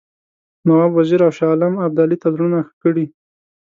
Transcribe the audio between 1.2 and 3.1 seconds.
او شاه عالم ابدالي ته زړونه ښه کړي.